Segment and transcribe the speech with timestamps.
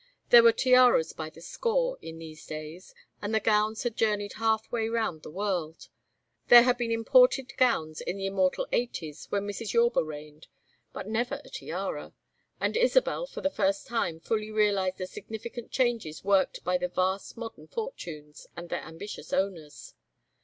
[0.31, 4.71] There were tiaras by the score in these days, and the gowns had journeyed half
[4.71, 5.89] way round the world.
[6.47, 9.73] There had been imported gowns in the immortal Eighties, when Mrs.
[9.73, 10.47] Yorba reigned,
[10.91, 12.13] but never a tiara;
[12.59, 17.37] and Isabel for the first time fully realized the significant changes worked by the vast
[17.37, 19.93] modern fortunes and their ambitious owners.